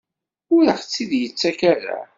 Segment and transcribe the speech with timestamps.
[0.55, 1.97] Ur aɣ-tt-id-yettak ara?